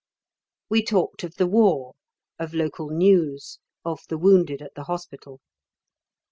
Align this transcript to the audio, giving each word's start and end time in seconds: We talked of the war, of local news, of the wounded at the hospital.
We 0.67 0.83
talked 0.83 1.23
of 1.23 1.35
the 1.35 1.45
war, 1.45 1.93
of 2.39 2.55
local 2.55 2.89
news, 2.89 3.59
of 3.85 3.99
the 4.09 4.17
wounded 4.17 4.59
at 4.59 4.73
the 4.73 4.85
hospital. 4.85 5.41